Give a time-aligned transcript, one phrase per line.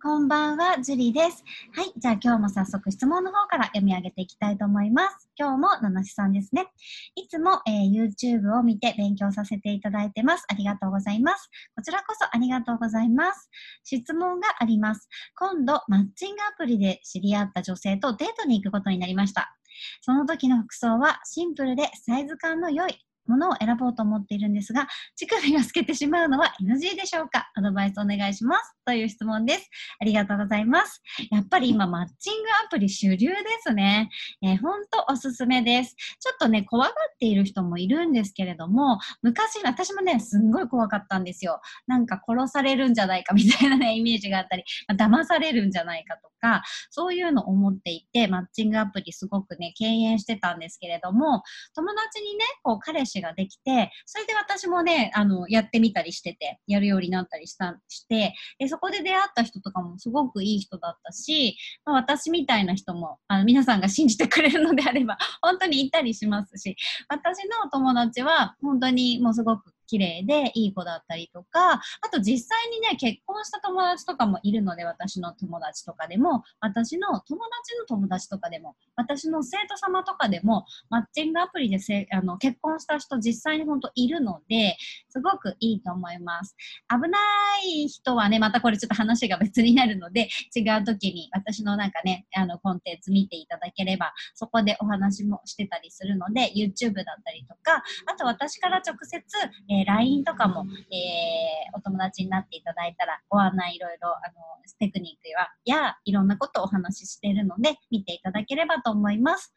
[0.00, 1.42] こんばんは、ジュリーです。
[1.74, 1.92] はい。
[1.96, 5.28] じゃあ今日も早速質問の方から読み上げていきたいと思います。
[5.36, 6.68] 今日もナナシさんですね。
[7.16, 10.44] いつも、えー、YouTube を見て勉強させていただいてます。
[10.46, 11.50] ありがとうございます。
[11.74, 13.50] こちらこそありがとうございます。
[13.82, 15.08] 質問があります。
[15.36, 19.58] 今度、マッチングアプリで知り合った女性とデートに行くことになりました。
[20.02, 27.50] その時の服装はシンプルでサイズ感の良いものを選ぼうと思っているんですが、乳首が透けてしまうのは NG でしょうか？
[27.54, 28.74] アドバイスお願いします。
[28.84, 29.68] という質問です。
[30.00, 31.02] ありがとうございます。
[31.30, 34.08] やっぱり今、マッチングアプリ主流ですね。
[34.42, 35.94] えー、ほんとおすすめです。
[36.18, 41.60] ちょっとね、怖がっている人もいるんですけれども、昔、私もね、すんごい怖かったんですよ。
[41.86, 51.42] なんか殺されるんじゃないかみたいなね、 イメージがあったり、ま、騙されるんじゃないかとか、そういうのを思っていて、マッチングアプリすごくね、敬遠してたんですけれども、
[51.74, 66.76] 友達にね、こう、彼氏ができて、それで私もね、あの、やってみたりしてて、やるようになったりしたして、でそこで出会った人とかもすごくいい人だったし、まあ、私みたいな人も、あの、皆さんが信じてくれるのであれば、本当にいたりしますし、
[67.08, 71.80] 私の友達は本当にもうすごく綺麗でいい子だったりとか、あ
[72.12, 84.76] と実際にね、結婚した友達とかもいるので、私の友達とかでも、私の友達の友達とかでも、私の生徒様とかでも、マッチングアプリでせあの結婚した人実際に本当いるので、
[85.08, 86.54] すごくいいと思います。
[86.88, 87.18] 危な
[87.64, 99.18] い人はね、またこれちょっと話が別になるので、違う時に私のなんかね、あのコンテンツ見ていただければ、そこでお話もしてたりするので、YouTube だったりとか、あと私から直接、
[99.70, 105.28] ええー、LINE とかも、えー、お友達になっていただいたら、ご案内いろいろ、あの、テクニック
[105.66, 109.54] や、やいろんなことをお話ししているので、見ていただければと思います。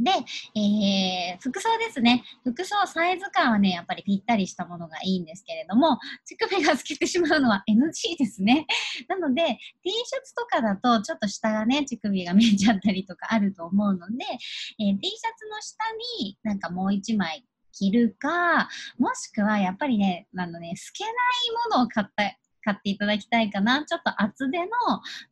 [0.00, 0.10] で、
[0.58, 2.24] えー、服装ですね。
[2.42, 8.66] 服装、サイズ感はね、やっぱりぴったりしたものがいいんですけれども、乳首が透けてしまうのは NG ですね。
[9.08, 9.42] なので、
[9.84, 14.24] T シャツとかだと、ちょっと下がね、乳首が見えちゃったりとかあると思うので、
[14.78, 15.76] えー、T シャツの下
[16.22, 21.14] になんかもう一枚着るか、もしくはやっぱりね、あのね、透けない
[21.70, 22.24] ものを買った、
[22.62, 23.84] 買っていただきたいかな。
[23.84, 24.66] ちょっと厚手の、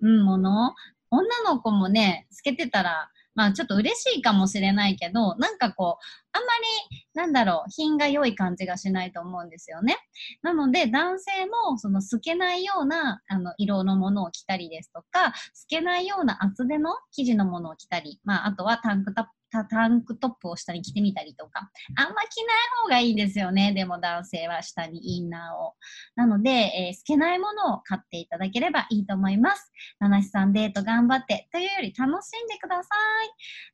[0.00, 0.74] うん、もの。
[1.10, 6.48] 女の子もね、透けてたら、まあちょっと嬉しいかもしれないけど、なんかこう、あんま
[6.90, 9.96] り、なんだろう、品が良い感じがしないと思うんですよね。
[10.42, 21.70] なので、男性も、その透けないような、あの、色のものを着たりですとか、透けないような厚手の生地のものを着たり、まあ、あとはタンクトップタンクトップを下に着てみたりとか。
[21.96, 23.72] あんま着ない方がいいですよね。
[23.72, 25.74] でも男性は下にインナーを。
[26.16, 29.72] なので、えー、透けないものを買っていただければいいと思います。
[30.00, 32.88] 七七さんデート頑張ってというより楽しんでくださ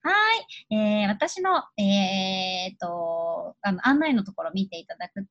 [0.02, 0.08] い。
[0.08, 0.12] は
[0.70, 0.74] い。
[1.02, 5.28] えー、私の、えー、っと、あの、案内のところを見ていただくと、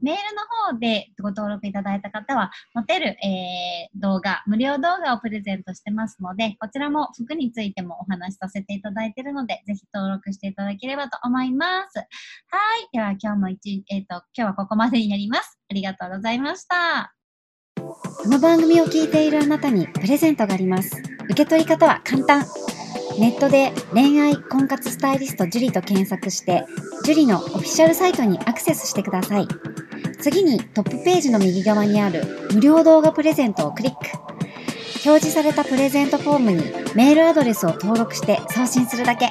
[0.00, 0.42] メールの
[0.72, 11.98] 方でご登録いただいた方は、持てる、えー、動画、無料動画をプレゼントしてますので、こちらも服についてもお話しさせていただいているので、ぜひ登録していただければと思います。
[11.98, 12.88] はい。
[12.92, 15.58] では今日も一、えっ、ー、と、今日はここまでになります。
[15.70, 17.14] ありがとうございました。
[17.76, 21.02] この番組を聞いているあなたにプレゼントがあります。
[21.24, 22.44] 受け取り方は簡単。
[23.18, 26.66] ネットで恋愛婚活スタイリスト樹と検索して、
[27.04, 29.48] 樹のオフィシャルサイトにアクセスしてください。
[30.20, 33.98] 次にトップページの右側にある無料動画プレゼントをクリック。
[35.06, 36.62] 表示されたプレゼントフォームに
[36.94, 39.30] メールアドレスを登録して送信するだけ。